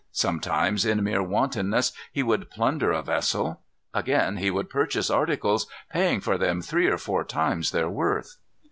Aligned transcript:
Sometimes, 0.11 0.83
in 0.83 1.03
mere 1.03 1.21
wantonness, 1.21 1.91
he 2.11 2.23
would 2.23 2.49
plunder 2.49 2.91
a 2.91 3.03
vessel. 3.03 3.61
Again 3.93 4.37
he 4.37 4.49
would 4.49 4.67
purchase 4.67 5.11
articles, 5.11 5.67
paying 5.91 6.21
for 6.21 6.39
them 6.39 6.59
three 6.63 6.87
or 6.87 6.97
four 6.97 7.23
times 7.23 7.69
their 7.69 7.87
worth. 7.87 8.37